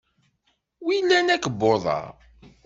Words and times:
W 0.85 0.87
ilan 0.97 1.27
akebbuḍ-a? 1.35 1.99